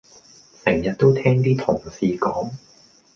[0.65, 2.49] 成日都聽啲同事講